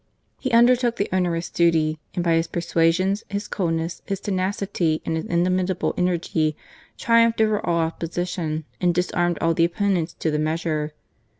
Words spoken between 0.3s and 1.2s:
He undertook the